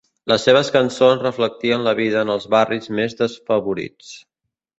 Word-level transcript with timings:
Les 0.31 0.43
seves 0.47 0.69
cançons 0.75 1.21
reflectien 1.25 1.85
la 1.89 1.93
vida 1.99 2.25
en 2.27 2.33
els 2.37 2.49
barris 2.55 2.91
més 3.01 3.15
desfavorits. 3.21 4.11